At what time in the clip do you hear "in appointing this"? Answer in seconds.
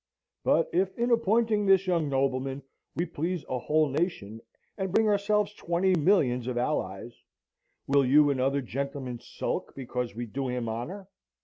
0.97-1.85